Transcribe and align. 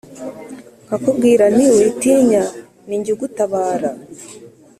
nkakubwira 0.85 1.43
nti 1.55 1.65
«Witinya! 1.75 2.43
Ni 2.87 2.97
jye 3.03 3.11
ugutabara! 3.15 3.89